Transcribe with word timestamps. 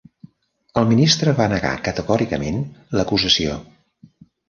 El 0.81 0.87
ministre 0.91 1.35
va 1.41 1.47
negar 1.53 1.75
categòricament 1.89 2.61
l'acusació. 2.99 3.63